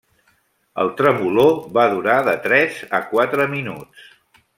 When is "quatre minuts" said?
3.13-4.09